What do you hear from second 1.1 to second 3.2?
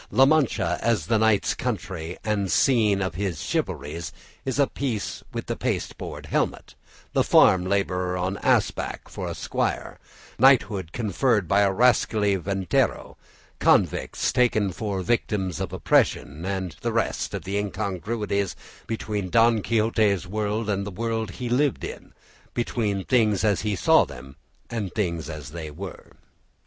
knight's country and scene of